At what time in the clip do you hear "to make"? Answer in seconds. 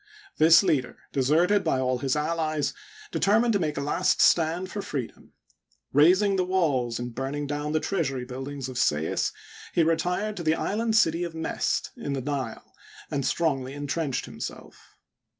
3.53-3.77